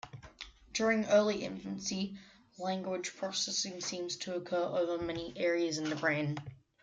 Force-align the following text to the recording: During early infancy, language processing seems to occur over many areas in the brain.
During 0.73 1.05
early 1.05 1.43
infancy, 1.43 2.17
language 2.57 3.15
processing 3.15 3.81
seems 3.81 4.15
to 4.15 4.33
occur 4.33 4.57
over 4.57 4.97
many 4.97 5.31
areas 5.37 5.77
in 5.77 5.91
the 5.91 5.95
brain. 5.95 6.39